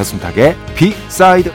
[0.00, 1.52] 배순탁의 비사이드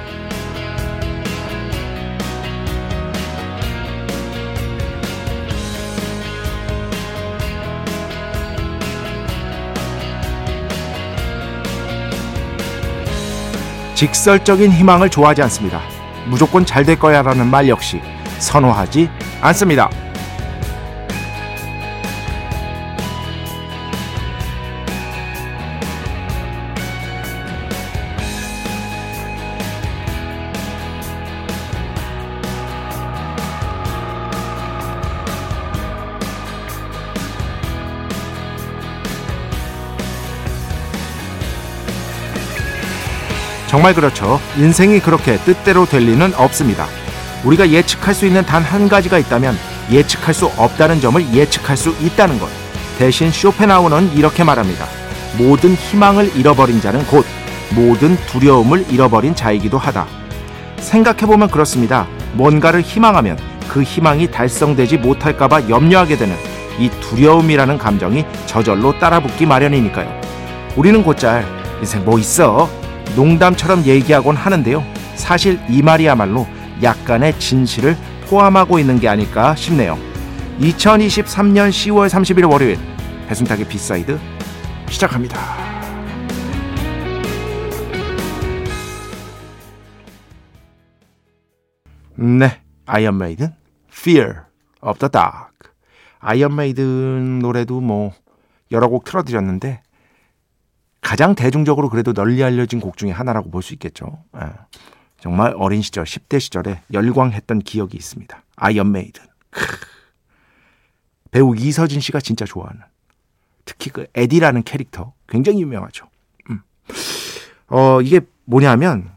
[13.95, 15.82] 직설적인 희망을 좋아하지 않습니다.
[16.27, 18.02] 무조건 잘 될 거야 라는 말 역시
[18.40, 19.09] 선호하지
[19.41, 19.90] 않습니다.
[43.76, 44.40] 정말 그렇죠.
[44.55, 46.85] 인생이 그렇게 뜻대로 될 리는 없습니다.
[47.43, 49.57] 우리가 예측할 수 있는 단 한 가지가 있다면
[49.91, 52.48] 예측할 수 없다는 점을 예측할 수 있다는 것.
[52.98, 54.85] 대신 쇼펜하우는 이렇게 말합니다.
[55.37, 57.26] 모든 희망을 잃어버린 자는 곧
[57.71, 60.07] 모든 두려움을 잃어버린 자이기도 하다.
[60.79, 62.07] 생각해보면 그렇습니다.
[62.31, 63.37] 뭔가를 희망하면
[63.68, 66.38] 그 희망이 달성되지 못할까봐 염려하게 되는
[66.79, 70.22] 이 두려움이라는 감정이 저절로 따라붙기 마련이니까요.
[70.78, 71.46] 우리는 곧잘
[71.81, 72.69] 인생 뭐 있어?
[73.16, 74.84] 농담처럼 얘기하곤 하는데요.
[75.16, 76.47] 사실 이 말이야말로
[76.84, 77.95] 약간의 진실을
[78.28, 79.97] 포함하고 있는 게 아닐까 싶네요.
[80.59, 82.78] 2023년 10월 30일 월요일
[83.28, 84.19] 배순탁의 B side
[84.90, 85.40] 시작합니다.
[92.18, 93.53] 네, 아이언 메이든
[93.91, 94.35] Fear
[94.81, 95.72] of the Dark.
[96.19, 98.13] 아이언 메이든 노래도 뭐
[98.72, 99.81] 여러 곡 틀어드렸는데
[101.06, 104.24] 가장 대중적으로 그래도 널리 알려진 곡 중에 하나라고 볼 수 있겠죠.
[104.38, 104.50] 예.
[105.20, 108.42] 정말 어린 시절, 10대 시절에 열광했던 기억이 있습니다.
[108.56, 109.24] 아이언 메이든.
[111.30, 112.82] 배우 이서진 씨가 진짜 좋아하는.
[113.66, 116.10] 특히 그 에디라는 캐릭터 굉장히 유명하죠.
[116.50, 116.62] 음.
[117.68, 119.12] 어, 이게 뭐냐면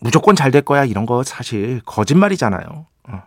[0.00, 2.86] 무조건 잘 될 거야 이런 거 사실 거짓말이잖아요.
[3.04, 3.22] 어.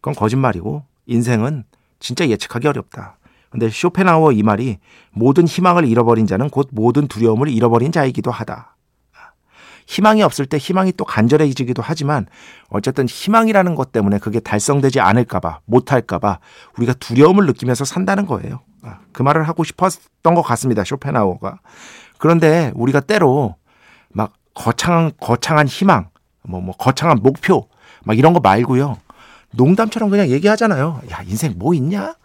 [0.00, 1.64] 그건 거짓말이고 인생은
[2.00, 3.18] 진짜 예측하기 어렵다.
[3.56, 4.76] 근데 쇼펜하우어 이 말이
[5.12, 8.76] 모든 희망을 잃어버린 자는 곧 모든 두려움을 잃어버린 자이기도 하다.
[9.86, 12.26] 희망이 없을 때 희망이 또 간절해지기도 하지만
[12.68, 16.40] 어쨌든 희망이라는 것 때문에 그게 달성되지 않을까봐 못할까봐
[16.76, 18.60] 우리가 두려움을 느끼면서 산다는 거예요.
[18.82, 20.84] 아, 그 말을 하고 싶었던 것 같습니다.
[20.84, 21.60] 쇼펜하우어가.
[22.18, 23.54] 그런데 우리가 때로
[24.10, 26.10] 막 거창한 거창한 희망,
[26.42, 27.68] 뭐, 뭐 거창한 목표
[28.04, 28.98] 막 이런 거 말고요.
[29.52, 31.00] 농담처럼 그냥 얘기하잖아요.
[31.10, 32.16] 야 인생 뭐 있냐?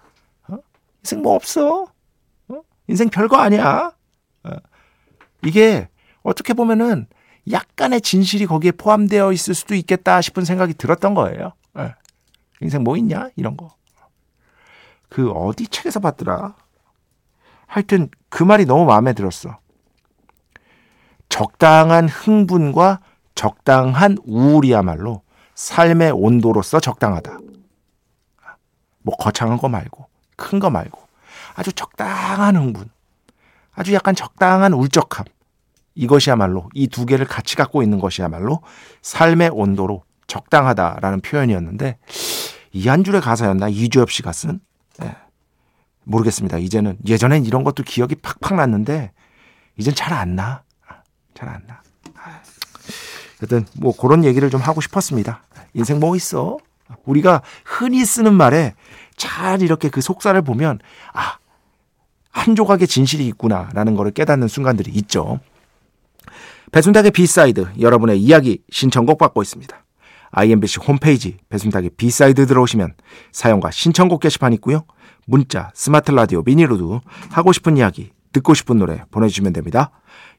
[1.04, 1.88] 인생 뭐 없어.
[2.48, 2.62] 어?
[2.88, 3.92] 인생 별거 아니야.
[4.44, 4.52] 어.
[5.44, 5.90] 이게
[6.24, 7.08] 어떻게 보면은
[7.52, 11.54] 약간의 진실이 거기에 포함되어 있을 수도 있겠다 싶은 생각이 들었던 거예요.
[11.74, 11.90] 어.
[12.62, 13.30] 인생 뭐 있냐?
[13.36, 13.76] 이런 거.
[15.10, 16.56] 그 어디 책에서 봤더라.
[17.66, 19.58] 하여튼 그 말이 너무 마음에 들었어.
[21.30, 23.00] 적당한 흥분과
[23.34, 25.24] 적당한 우울이야말로
[25.56, 27.40] 삶의 온도로서 적당하다.
[29.04, 30.01] 뭐 거창한 거 말고.
[30.42, 31.00] 큰 거 말고
[31.56, 32.90] 아주 적당한 흥분,
[33.74, 35.26] 아주 약간 적당한 울적함.
[35.94, 38.62] 이것이야말로 이 두 개를 같이 갖고 있는 것이야말로
[39.02, 41.98] 삶의 온도로 적당하다라는 표현이었는데
[42.72, 44.62] 이한 줄의 가사였나 이주엽 씨가 쓴
[45.00, 45.14] 네.
[46.06, 46.58] 모르겠습니다.
[46.58, 49.12] 이제는 예전엔 이런 것도 기억이 팍팍 났는데
[49.78, 50.64] 이젠 잘 안 나.
[51.34, 51.82] 잘 안 나.
[53.44, 55.44] 여튼 뭐 그런 얘기를 좀 하고 싶었습니다.
[55.74, 56.58] 인생 뭐 있어?
[57.06, 58.76] 우리가 흔히 쓰는 말에
[59.22, 60.80] 잘 이렇게 그 속살을 보면
[61.14, 61.38] 아,
[62.32, 65.40] 한 조각의 진실이 있구나라는 것을 깨닫는 순간들이 있죠.
[66.72, 69.86] 배순탁의 B side 여러분의 이야기 신청곡 받고 있습니다.
[70.32, 72.96] IMBC 홈페이지 배순탁의 B side 들어오시면
[73.32, 74.86] 사연과 신청곡 게시판 있고요.
[75.28, 79.92] 문자, 스마트 라디오, 미니로도 하고 싶은 이야기, 듣고 싶은 노래 보내주시면 됩니다.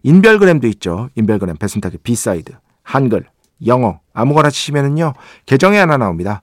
[0.02, 1.08] 인별그램도 있죠.
[1.14, 2.52] 인별그램 배순탁의 B side
[2.82, 3.26] 한글,
[3.64, 5.12] 영어 아무거나 치시면은요
[5.46, 6.43] 계정에 하나 나옵니다.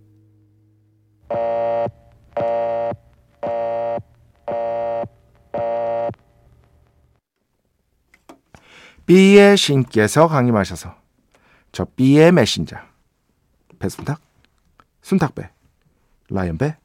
[9.11, 10.95] B의 신께서 강림하셔서
[11.73, 12.77] 저 B의 메신저
[13.77, 14.21] 배순탁,
[15.01, 15.49] 순탁배,
[16.29, 16.77] 라이언배,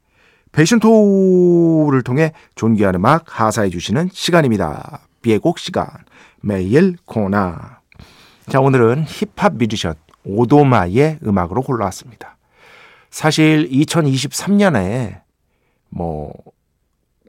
[0.50, 5.06] 패션토를 통해 존귀한 음악 하사해 주시는 시간입니다.
[5.23, 5.87] B의 곡 시간
[6.40, 7.55] 매일 코너
[8.49, 9.94] 자 오늘은 힙합 뮤지션
[10.25, 12.38] 오도마의 음악으로 골라왔습니다.
[13.08, 15.20] 사실 2023년에
[15.90, 16.34] 뭐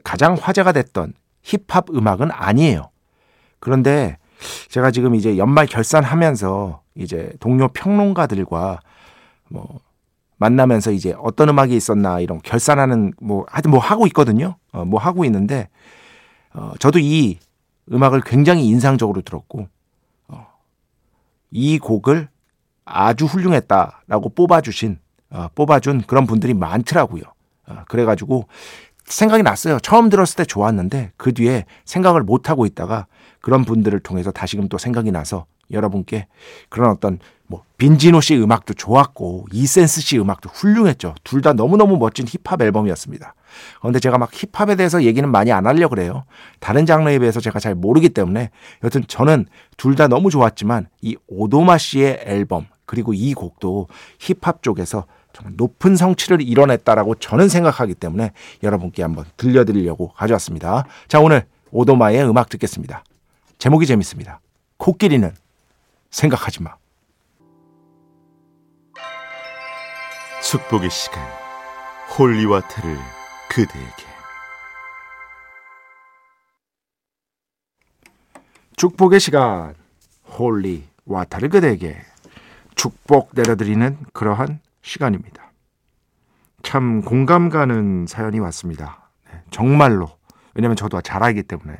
[0.02, 2.90] 가장 화제가 됐던 힙합 음악은 아니에요.
[3.60, 4.18] 그런데
[4.68, 8.80] 제가 지금 이제 연말 결산하면서 이제 동료 평론가들과
[9.48, 9.80] 뭐
[10.36, 14.56] 만나면서 이제 어떤 음악이 있었나 이런 결산하는 뭐 하여튼 뭐 하고 있거든요.
[14.72, 15.68] 어, 뭐 하고 있는데
[16.54, 17.38] 어, 저도 이
[17.92, 19.68] 음악을 굉장히 인상적으로 들었고
[20.28, 20.46] 어,
[21.50, 22.28] 이 곡을
[22.84, 24.98] 아주 훌륭했다라고 뽑아주신
[25.30, 27.22] 어, 뽑아준 그런 분들이 많더라고요.
[27.66, 28.46] 어, 그래가지고
[29.08, 29.78] 생각이 났어요.
[29.80, 33.06] 처음 들었을 때 좋았는데 그 뒤에 생각을 못 하고 있다가
[33.40, 36.26] 그런 분들을 통해서 다시금 또 생각이 나서 여러분께
[36.68, 41.14] 그런 어떤 뭐 빈지노 씨 음악도 좋았고 이센스 씨 음악도 훌륭했죠.
[41.24, 43.34] 둘 다 너무너무 멋진 힙합 앨범이었습니다.
[43.80, 46.24] 그런데 제가 막 힙합에 대해서 얘기는 많이 안 하려고 그래요.
[46.60, 48.50] 다른 장르에 비해서 제가 잘 모르기 때문에
[48.84, 49.46] 여튼 저는
[49.78, 53.88] 둘 다 너무 좋았지만 이 오도마 씨의 앨범 그리고 이 곡도
[54.18, 58.32] 힙합 쪽에서 정말 높은 성취를 이뤄냈다라고 저는 생각하기 때문에
[58.62, 60.84] 여러분께 한번 들려드리려고 가져왔습니다.
[61.06, 63.04] 자, 오늘 오도마의 음악 듣겠습니다.
[63.58, 64.40] 제목이 재밌습니다.
[64.78, 65.32] 코끼리는
[66.10, 66.74] 생각하지 마.
[70.42, 71.22] 축복의 시간
[72.16, 72.96] holy water를
[73.50, 74.08] 그대에게
[78.76, 79.74] 축복의 시간
[80.38, 81.98] holy water를 그대에게
[82.76, 85.52] 축복 내려드리는 그러한 시간입니다.
[86.62, 89.10] 참 공감 가는 사연이 왔습니다.
[89.30, 90.10] 네, 정말로
[90.54, 91.76] 왜냐면 저도 잘 알기 때문에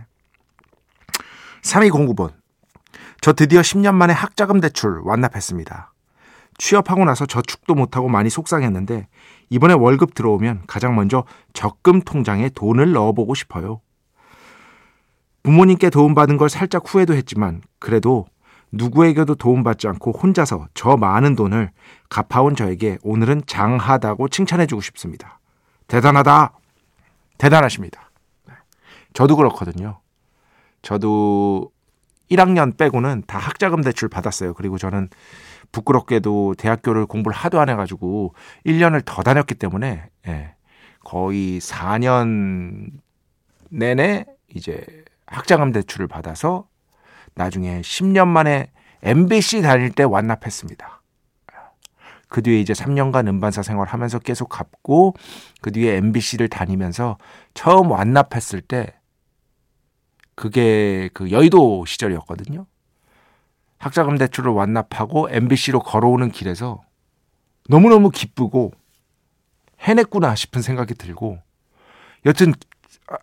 [1.62, 2.32] 3209번
[3.20, 5.92] 저 드디어 10년 만에 학자금 대출 완납했습니다.
[6.58, 9.08] 취업하고 나서 저축도 못하고 많이 속상했는데
[9.50, 13.80] 이번에 월급 들어오면 가장 먼저 적금 통장에 돈을 넣어보고 싶어요.
[15.42, 18.26] 부모님께 도움받은 걸 살짝 후회도 했지만 그래도
[18.72, 21.70] 누구에게도 도움받지 않고 혼자서 저 많은 돈을
[22.08, 25.40] 갚아온 저에게 오늘은 장하다고 칭찬해주고 싶습니다.
[25.86, 26.52] 대단하다!
[27.38, 28.10] 대단하십니다.
[28.46, 28.54] 네.
[29.14, 30.00] 저도 그렇거든요.
[30.82, 31.70] 저도
[32.30, 34.54] 1학년 빼고는 다 학자금 대출 받았어요.
[34.54, 35.08] 그리고 저는
[35.72, 38.34] 부끄럽게도 대학교를 공부를 하도 안 해가지고
[38.66, 40.54] 1년을 더 다녔기 때문에 예,
[41.04, 42.90] 거의 4년
[43.70, 44.84] 내내 이제
[45.26, 46.67] 학자금 대출을 받아서
[47.38, 48.70] 나중에 10년 만에
[49.02, 51.00] MBC 다닐 때 완납했습니다.
[52.28, 55.14] 그 뒤에 이제 3년간 음반사 생활하면서 계속 갚고
[55.62, 57.16] 그 뒤에 MBC를 다니면서
[57.54, 58.94] 처음 완납했을 때
[60.34, 62.66] 그게 그 여의도 시절이었거든요.
[63.78, 66.82] 학자금 대출을 완납하고 MBC로 걸어오는 길에서
[67.68, 68.72] 너무너무 기쁘고
[69.80, 71.38] 해냈구나 싶은 생각이 들고
[72.26, 72.52] 여튼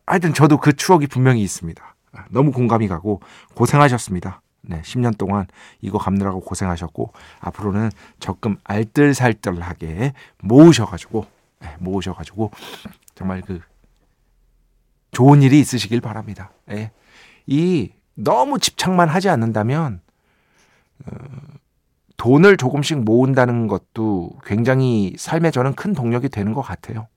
[0.05, 1.94] 하여튼 저도 그 추억이 분명히 있습니다.
[2.29, 3.21] 너무 공감이 가고
[3.53, 4.41] 고생하셨습니다.
[4.67, 5.45] 네, 10년 동안
[5.81, 11.25] 이거 갚느라고 고생하셨고 앞으로는 적금 알뜰살뜰하게 모으셔가지고
[11.61, 12.51] 네, 모으셔가지고
[13.13, 13.59] 정말 그
[15.11, 16.51] 좋은 일이 있으시길 바랍니다.
[16.65, 16.91] 네.
[17.47, 20.01] 이 너무 집착만 하지 않는다면
[21.05, 21.15] 어,
[22.17, 27.07] 돈을 조금씩 모은다는 것도 굉장히 삶에 저는 큰 동력이 되는 것 같아요.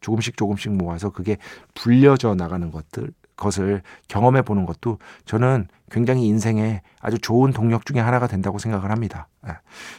[0.00, 1.36] 조금씩 조금씩 모아서 그게
[1.74, 8.26] 불려져 나가는 것들 것을 경험해 보는 것도 저는 굉장히 인생에 아주 좋은 동력 중에 하나가
[8.26, 9.28] 된다고 생각을 합니다.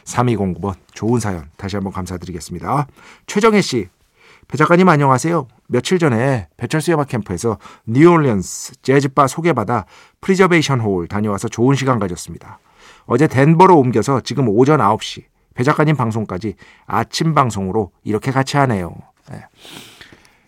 [0.04, 2.86] 3209번 좋은 사연 다시 한번 감사드리겠습니다.
[3.26, 3.88] 최정혜 씨,
[4.48, 5.46] 배 작가님 안녕하세요.
[5.68, 9.84] 며칠 전에 배철수 음악 캠프에서 뉴올리언스 재즈바 소개받아
[10.22, 12.58] Preservation Hall 다녀와서 좋은 시간 가졌습니다.
[13.04, 16.54] 어제 덴버로 옮겨서 지금 오전 9시 배 작가님 방송까지
[16.86, 18.94] 아침 방송으로 이렇게 같이 하네요.
[19.32, 19.44] 예.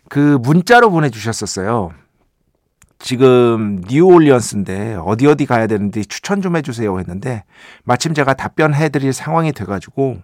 [0.09, 1.93] 그 문자로 보내주셨었어요.
[3.01, 7.45] 지금 뉴올리언스인데 어디 어디 가야 되는지 추천 좀 해주세요 했는데
[7.83, 10.19] 마침 제가 답변해드릴 상황이 돼가지고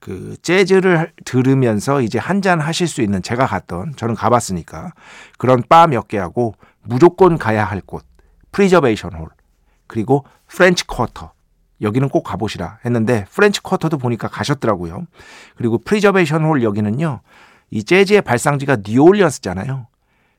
[0.00, 4.92] 그 재즈를 들으면서 이제 한잔 하실 수 있는 제가 갔던 저는 가봤으니까
[5.36, 8.04] 그런 바 몇 개 하고 무조건 가야 할 곳
[8.52, 9.28] Preservation Hall
[9.88, 11.32] 그리고 French Quarter
[11.82, 15.06] 여기는 꼭 가보시라 했는데 French Quarter도 보니까 가셨더라고요.
[15.56, 17.20] 그리고 Preservation Hall 여기는요.
[17.70, 19.86] 이 재즈의 발상지가 뉴올리언스잖아요.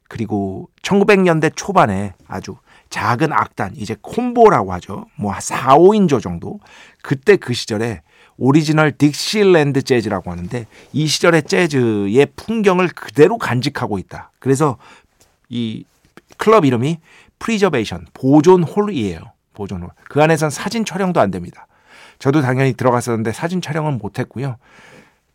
[0.08, 2.56] 그리고 1900년대 초반에 아주
[2.90, 5.06] 작은 악단, 이제 콤보라고 하죠.
[5.16, 6.60] 뭐 4, 5인조 정도.
[7.02, 8.02] 그때 그 시절에
[8.38, 14.32] 오리지널 Dixieland 재즈라고 하는데 이 시절의 재즈의 풍경을 그대로 간직하고 있다.
[14.40, 14.78] 그래서
[15.50, 15.86] 이
[16.38, 17.00] 클럽 이름이
[17.39, 19.20] Preservation, 보존 홀이에요.
[19.54, 19.90] 보존 홀.
[20.08, 21.68] 그 안에선 사진 촬영도 안 됩니다.
[22.20, 24.58] 저도 당연히 들어갔었는데 사진 촬영은 못 했고요.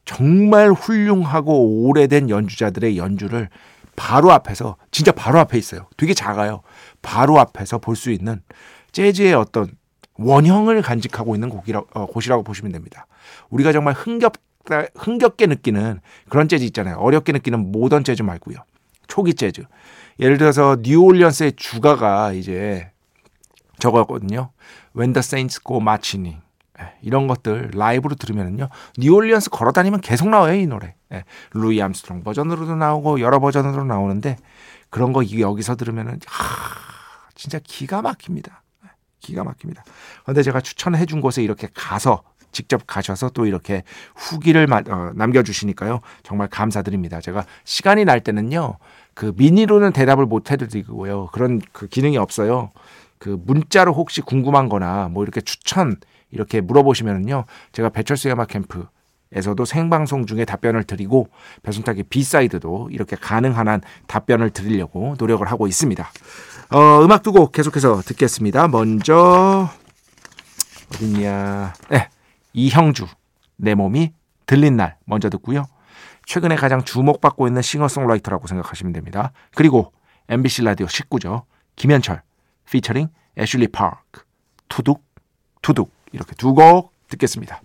[0.04, 3.48] 정말 훌륭하고 오래된 연주자들의 연주를
[3.96, 5.86] 바로 앞에서 진짜 바로 앞에 있어요.
[5.96, 6.62] 되게 작아요.
[7.02, 8.42] 바로 앞에서 볼 수 있는
[8.92, 9.70] 재즈의 어떤
[10.14, 13.06] 원형을 간직하고 있는 곡이라, 어, 곳이라고 보시면 됩니다.
[13.50, 14.34] 우리가 정말 흥겹
[14.94, 16.96] 흥겹게 느끼는 그런 재즈 있잖아요.
[16.98, 18.58] 어렵게 느끼는 모던 재즈 말고요.
[19.08, 19.62] 초기 재즈.
[20.20, 22.90] 예를 들어서 뉴올리언스의 주가가 이제
[25.20, 26.36] Saints Go Marching.
[26.36, 26.40] 예,
[27.02, 30.94] 이런 것들 라이브로 들으면요 뉴올리언스 걸어 다니면 계속 나와요 이 노래.
[31.12, 34.36] 예, 루이 암스트롱 버전으로도 나오고 여러 버전으로 나오는데
[34.90, 36.44] 그런 거 여기서 들으면은 하,
[37.34, 38.62] 진짜 기가 막힙니다.
[38.84, 38.88] 예,
[39.20, 39.84] 기가 막힙니다.
[40.22, 43.82] 그런데 제가 추천해 준 곳에 이렇게 가서 직접 가셔서 또 이렇게
[44.14, 46.00] 후기를 어, 남겨주시니까요.
[46.22, 47.20] 정말 감사드립니다.
[47.20, 48.78] 제가 시간이 날 때는요
[49.14, 51.28] 그 미니로는 대답을 못 해드리고요.
[51.32, 52.70] 그런 그 기능이 없어요.
[53.18, 55.96] 그 문자로 혹시 궁금한 거나 뭐 이렇게 추천
[56.32, 57.44] 이렇게 물어보시면은요.
[57.72, 58.86] 제가 배철수 음악 캠프
[59.34, 61.28] 에서도 생방송 중에 답변을 드리고
[61.62, 66.06] 배순탁의 비사이드도 이렇게 가능한 한 답변을 드리려고 노력을 하고 있습니다.
[66.70, 68.68] 어, 음악 두 곡 계속해서 듣겠습니다.
[68.68, 69.70] 먼저
[70.94, 71.72] 어딨냐?
[71.88, 72.08] 네,
[72.52, 73.06] 이형주
[73.56, 74.12] 내 몸이
[74.44, 75.64] 들린 날 먼저 듣고요.
[76.26, 79.32] 최근에 가장 주목받고 있는 싱어송라이터라고 생각하시면 됩니다.
[79.54, 79.92] 그리고
[80.28, 81.44] MBC 라디오 식구죠.
[81.76, 82.22] 김현철
[82.70, 83.08] 피처링
[83.38, 84.22] 애슐리 파크
[84.68, 85.04] 투둑
[85.62, 87.62] 투둑 이렇게 두 곡 듣겠습니다.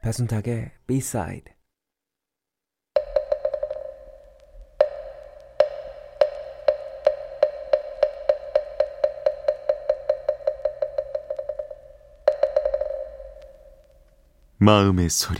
[0.00, 1.54] 배순탁의 B-side
[14.58, 15.38] 마음의 소리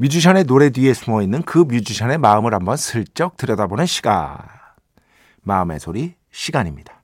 [0.00, 4.38] 뮤지션의 노래 뒤에 숨어 있는 그 뮤지션의 마음을 한번 슬쩍 들여다보는 시간.
[5.42, 7.02] 마음의 소리 시간입니다.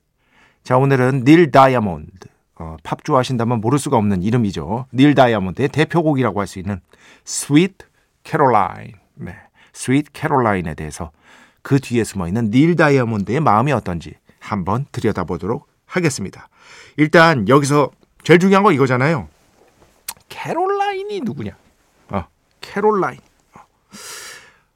[0.63, 2.29] 자, 오늘은 닐 다이아몬드.
[2.57, 4.85] 어, 팝 좋아하신다면 모를 수가 없는 이름이죠.
[4.93, 6.79] 닐 다이아몬드의 대표곡이라고 할 수 있는
[7.27, 7.85] Sweet
[8.23, 8.93] Caroline.
[9.15, 9.35] 네.
[9.73, 11.11] Sweet Caroline에 대해서
[11.61, 16.47] 그 뒤에 숨어 있는 닐 다이아몬드의 마음이 어떤지 한번 들여다보도록 하겠습니다.
[16.95, 17.91] 일단 여기서
[18.23, 19.27] 제일 중요한 거 이거잖아요.
[20.29, 21.57] 캐롤라인이 누구냐?
[22.73, 23.19] 캐롤라인.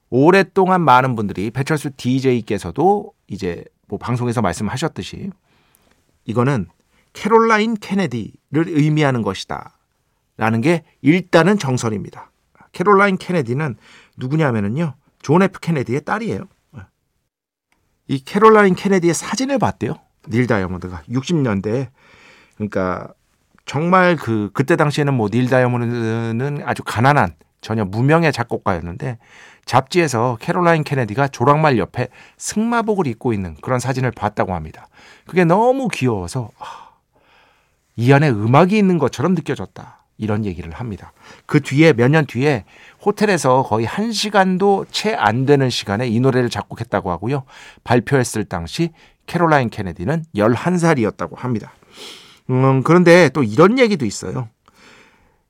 [0.10, 5.32] 오랫동안 많은 분들이 배철수 DJ께서도 이제 뭐 방송에서 말씀하셨듯이
[6.26, 6.68] 이거는
[7.14, 9.78] 캐롤라인 케네디를 의미하는 것이다.
[10.38, 12.32] 라는 게 일단은 정설입니다.
[12.72, 13.76] 캐롤라인 케네디는
[14.18, 14.94] 누구냐면은요.
[15.22, 16.46] 존 F 케네디의 딸이에요.
[18.08, 19.96] 이 캐롤라인 케네디의 사진을 봤대요.
[20.28, 21.90] 닐 다이아몬드가 60년대
[22.56, 23.14] 그러니까
[23.66, 29.18] 정말 그 그때 당시에는 뭐 닐 다이아몬드는 아주 가난한 전혀 무명의 작곡가였는데
[29.66, 34.88] 잡지에서 캐롤라인 케네디가 조랑말 옆에 승마복을 입고 있는 그런 사진을 봤다고 합니다.
[35.28, 36.90] 그게 너무 귀여워서 아,
[37.96, 39.98] 이 안에 음악이 있는 것처럼 느껴졌다.
[40.18, 41.14] 이런 얘기를 합니다.
[41.46, 42.66] 그 뒤에 몇 년 뒤에
[43.06, 47.44] 호텔에서 거의 한 시간도 채 안 되는 시간에 이 노래를 작곡했다고 하고요.
[47.86, 48.92] 발표했을 당시
[49.28, 51.72] 캐롤라인 케네디는 11살이었다고 합니다.
[52.50, 54.50] 음, 그런데 또 이런 얘기도 있어요.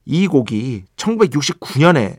[0.10, 2.18] 이 곡이 1969년에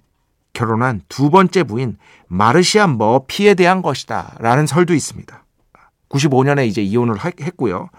[0.52, 4.36] 결혼한 두 번째 부인 마르시아 머피에 대한 것이다.
[4.38, 5.44] 라는 설도 있습니다.
[6.08, 7.90] 95년에 이제 이혼을 했고요.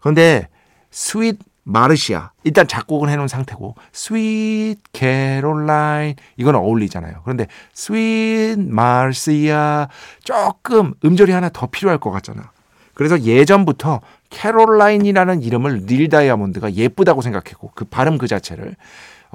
[0.00, 0.48] 그런데
[0.90, 7.20] Sweet Marcia 일단 작곡은 해놓은 상태고 Sweet Caroline 이건 어울리잖아요.
[7.22, 9.86] 그런데 Sweet Marcia
[10.24, 12.50] 조금 음절이 하나 더 필요할 것 같잖아.
[12.94, 14.00] 그래서 예전부터
[14.30, 18.74] 캐롤라인이라는 이름을 닐 다이아몬드가 예쁘다고 생각했고 그 발음 그 자체를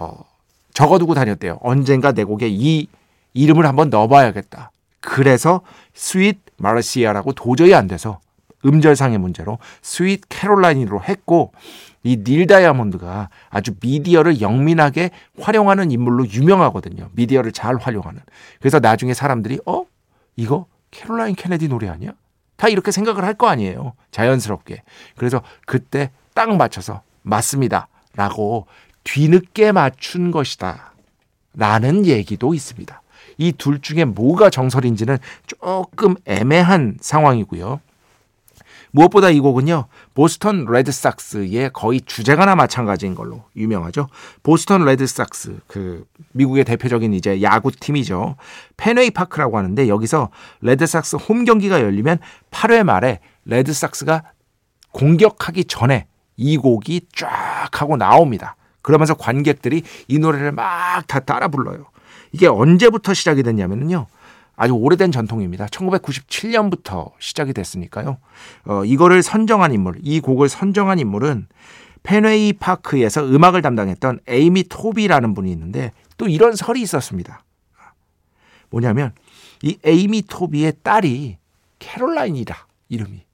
[0.02, 0.26] 어,
[0.74, 1.60] 적어두고 다녔대요.
[1.62, 2.88] 언젠가 내 곡에 이
[3.34, 4.72] 이름을 한번 넣어봐야겠다.
[5.00, 5.62] 그래서
[5.94, 8.20] Sweet Marcia라고 도저히 안 돼서
[8.66, 11.52] 음절상의 문제로 Sweet Caroline으로 했고
[12.04, 17.10] 이 닐 다이아몬드가 아주 미디어를 영민하게 활용하는 인물로 유명하거든요.
[17.14, 18.22] 미디어를 잘 활용하는.
[18.60, 19.84] 그래서 나중에 사람들이 어?
[20.36, 22.12] 이거 캐롤라인 케네디 노래 아니야?
[22.58, 23.94] 다 이렇게 생각을 할 거 아니에요.
[24.12, 24.82] 자연스럽게.
[25.16, 27.88] 그래서 그때 딱 맞춰서 맞습니다.
[28.16, 28.66] 라고
[29.04, 30.94] 뒤늦게 맞춘 것이다.
[31.54, 33.02] 라는 얘기도 있습니다.
[33.38, 35.18] 이 둘 중에 뭐가 정설인지는
[35.48, 37.80] 조금 애매한 상황이고요.
[38.94, 44.10] 무엇보다 이 곡은요, 보스턴 레드삭스의 거의 주제가나 마찬가지인 걸로 유명하죠.
[44.44, 48.36] 보스턴 레드삭스, 그, 미국의 대표적인 이제 야구팀이죠.
[48.76, 50.30] 펜웨이 파크라고 하는데 여기서
[50.62, 52.20] 레드삭스 홈 경기가 열리면
[52.52, 54.24] 8회 말에 레드삭스가
[54.92, 58.58] 공격하기 전에 이 곡이 쫙 하고 나옵니다.
[58.82, 61.86] 그러면서 관객들이 이 노래를 막 다 따라 불러요.
[62.32, 64.08] 이게 언제부터 시작이 됐냐면요.
[64.56, 65.66] 아주 오래된 전통입니다.
[65.68, 68.18] 1997년부터 시작이 됐으니까요.
[68.66, 71.48] 어, 이거를 선정한 인물, 이 곡을 선정한 인물은
[72.04, 77.44] 펜웨이 파크에서 음악을 담당했던 에이미 토비라는 분이 있는데 또 이런 설이 있었습니다.
[78.70, 79.14] 뭐냐면
[79.64, 81.38] 이 에이미 토비의 딸이
[81.80, 82.68] 캐롤라인이다.
[82.90, 83.26] 이름이.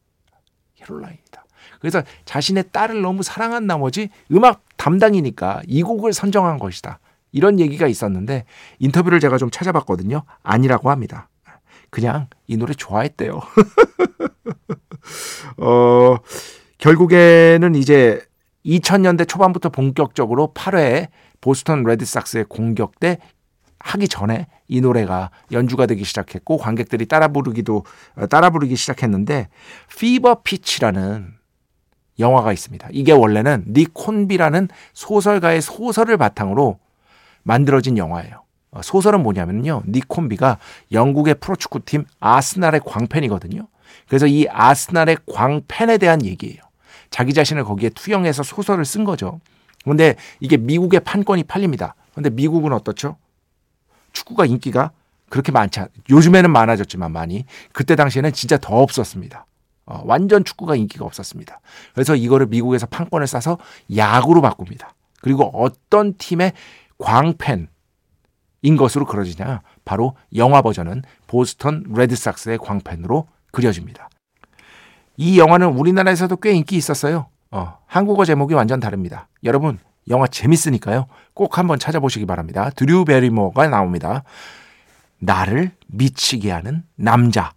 [0.75, 1.43] 캐롤라인이다.
[1.79, 6.99] 그래서 자신의 딸을 너무 사랑한 나머지 음악 담당이니까 이 곡을 선정한 것이다.
[7.31, 8.45] 이런 얘기가 있었는데
[8.79, 10.23] 인터뷰를 제가 좀 찾아봤거든요.
[10.43, 11.29] 아니라고 합니다.
[11.89, 13.39] 그냥 이 노래 좋아했대요.
[15.57, 16.17] 어,
[16.77, 18.21] 결국에는 이제
[18.65, 21.07] 2000년대 초반부터 본격적으로 8회
[21.39, 23.19] 보스턴 레드삭스의 공격 때
[23.79, 27.85] 하기 전에 이 노래가 연주가 되기 시작했고 관객들이 따라 부르기도
[28.29, 29.47] 따라 부르기 시작했는데
[29.97, 31.36] 피버 피치라는
[32.19, 32.89] 영화가 있습니다.
[32.91, 36.79] 이게 원래는 닉 혼비라는 소설가의 소설을 바탕으로
[37.43, 38.43] 만들어진 영화예요.
[38.71, 39.83] 어, 소설은 뭐냐면요.
[39.87, 40.57] 닉 혼비가
[40.91, 43.67] 영국의 프로축구팀 아스날의 광팬이거든요.
[44.07, 46.61] 그래서 이 아스날의 광팬에 대한 얘기예요.
[47.09, 49.39] 자기 자신을 거기에 투영해서 소설을 쓴 거죠.
[49.83, 51.95] 근데 이게 미국의 판권이 팔립니다.
[52.13, 53.15] 근데 미국은 어떻죠?
[54.11, 54.91] 축구가 인기가
[55.29, 57.45] 그렇게 많지 않, 요즘에는 많아졌지만 많이.
[57.71, 59.45] 그때 당시에는 진짜 더 없었습니다.
[59.87, 61.59] 어, 완전 축구가 인기가 없었습니다.
[61.93, 63.57] 그래서 이거를 미국에서 판권을 싸서
[63.95, 64.93] 야구로 바꿉니다.
[65.21, 66.53] 그리고 어떤 팀의
[66.99, 67.67] 광팬인
[68.77, 69.61] 것으로 그려지냐?
[69.85, 74.09] 바로 영화 버전은 보스턴 레드삭스의 광팬으로 그려집니다.
[75.15, 77.27] 이 영화는 우리나라에서도 꽤 인기 있었어요.
[77.49, 79.29] 어, 한국어 제목이 완전 다릅니다.
[79.45, 81.07] 여러분, 영화 재밌으니까요.
[81.33, 82.69] 꼭 한번 찾아보시기 바랍니다.
[82.75, 84.23] 드류 베리모어가 나옵니다.
[85.19, 87.51] 나를 미치게 하는 남자.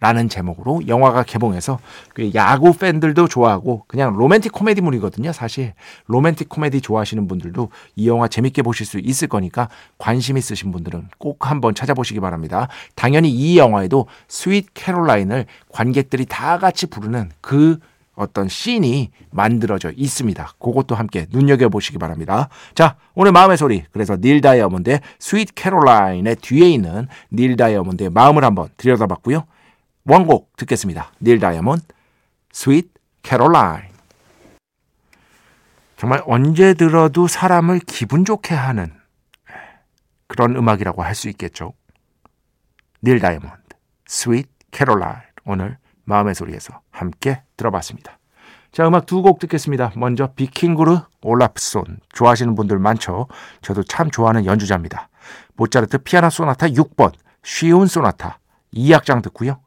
[0.00, 1.78] 라는 제목으로 영화가 개봉해서
[2.12, 5.32] 그 야구 팬들도 좋아하고 그냥 로맨틱 코미디물이거든요.
[5.32, 5.72] 사실
[6.08, 11.50] 로맨틱 코미디 좋아하시는 분들도 이 영화 재밌게 보실 수 있을 거니까 관심 있으신 분들은 꼭
[11.50, 12.68] 한번 찾아보시기 바랍니다.
[12.94, 17.78] 당연히 이 영화에도 Sweet Caroline을 관객들이 다 같이 부르는 그
[18.14, 20.52] 어떤 씬이 만들어져 있습니다.
[20.58, 22.48] 그것도 함께 눈여겨보시기 바랍니다.
[22.74, 23.84] 자, 오늘 마음의 소리.
[23.90, 29.44] 그래서 닐 다이아몬드의 Sweet Caroline의 뒤에 있는 닐 다이아몬드의 마음을 한번 들여다봤고요.
[30.06, 31.12] 원곡 듣겠습니다.
[31.22, 31.84] 닐 다이아몬드,
[32.52, 32.90] Sweet
[33.22, 33.84] Caroline.
[35.96, 38.92] 정말 언제 들어도 사람을 기분 좋게 하는
[40.28, 41.72] 그런 음악이라고 할 수 있겠죠.
[43.02, 43.56] 닐 다이아몬드,
[44.06, 45.22] Sweet Caroline.
[45.46, 48.18] 오늘 마음의 소리에서 함께 들어봤습니다.
[48.72, 49.92] 자, 음악 두 곡 듣겠습니다.
[49.96, 52.00] 먼저 비킹구르 올라프손.
[52.12, 53.28] 좋아하시는 분들 많죠?
[53.62, 55.08] 저도 참 좋아하는 연주자입니다.
[55.54, 57.12] 모차르트 피아노 소나타 6번,
[57.42, 58.40] 쉬운 소나타
[58.74, 59.60] 2악장 듣고요.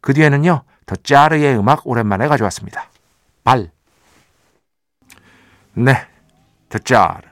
[0.00, 2.90] 그 뒤에는요, 더 짜르의 음악 오랜만에 가져왔습니다.
[3.44, 3.70] 발.
[5.74, 6.06] 네,
[6.68, 7.28] 더 짜르,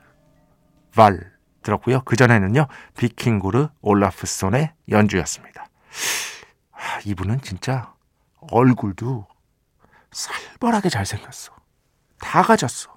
[0.95, 2.03] 발 들었고요.
[2.05, 5.69] 그 전에는요, 비킹구르 올라프손의 연주였습니다.
[6.73, 7.95] 아, 이분은 진짜
[8.53, 9.27] 얼굴도
[10.13, 11.53] 살벌하게 잘생겼어.
[12.21, 12.97] 다 가졌어.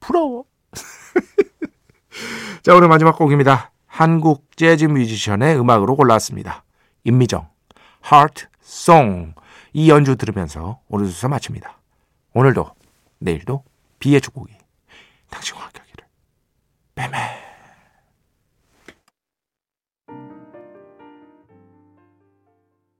[0.00, 0.44] 부러워.
[2.62, 3.70] 자, 오늘 마지막 곡입니다.
[3.86, 6.64] 한국 재즈 뮤지션의 음악으로 골라왔습니다.
[7.04, 7.48] 임미정,
[8.10, 9.34] Heart 송.
[9.72, 11.78] 이 연주 들으면서 오늘 수사 마칩니다.
[12.32, 12.74] 오늘도,
[13.20, 13.62] 내일도
[14.00, 14.52] 비의 축복이
[15.30, 16.04] 당신과 함께 하기를.
[16.96, 17.43] 뱀뱀.